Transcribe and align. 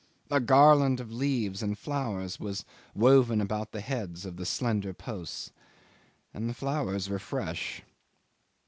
A 0.31 0.39
garland 0.39 0.99
of 0.99 1.13
leaves 1.13 1.61
and 1.61 1.77
flowers 1.77 2.39
was 2.39 2.65
woven 2.95 3.39
about 3.39 3.71
the 3.71 3.81
heads 3.81 4.25
of 4.25 4.35
the 4.35 4.47
slender 4.47 4.95
posts 4.95 5.51
and 6.33 6.49
the 6.49 6.55
flowers 6.55 7.07
were 7.07 7.19
fresh. 7.19 7.83